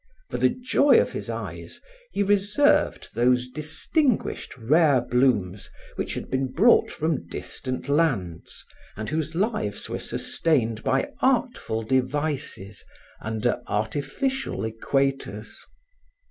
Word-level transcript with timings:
For 0.31 0.39
the 0.39 0.49
joy 0.49 0.99
of 0.99 1.11
his 1.11 1.29
eyes 1.29 1.79
he 2.11 2.23
reserved 2.23 3.13
those 3.13 3.49
distinguished, 3.51 4.57
rare 4.57 4.99
blooms 4.99 5.69
which 5.95 6.15
had 6.15 6.27
been 6.31 6.47
brought 6.47 6.89
from 6.89 7.27
distant 7.27 7.87
lands 7.87 8.65
and 8.97 9.09
whose 9.09 9.35
lives 9.35 9.89
were 9.89 9.99
sustained 9.99 10.81
by 10.81 11.11
artful 11.19 11.83
devices 11.83 12.83
under 13.21 13.61
artificial 13.67 14.65
equators. 14.67 15.53